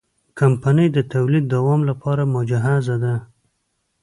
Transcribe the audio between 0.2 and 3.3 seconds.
کمپنۍ د تولید دوام لپاره مجهزه ده.